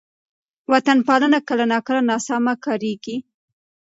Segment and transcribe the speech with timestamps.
[0.71, 3.15] وطن پالنه کله ناکله ناسمه کارېږي.